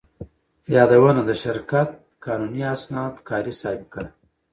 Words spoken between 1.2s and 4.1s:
د شرکت قانوني اسناد، کاري سابقه،